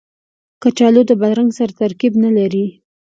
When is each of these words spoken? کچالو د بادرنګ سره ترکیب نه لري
کچالو 0.63 1.01
د 1.07 1.11
بادرنګ 1.19 1.51
سره 1.59 1.71
ترکیب 1.81 2.13
نه 2.23 2.29
لري 2.37 2.65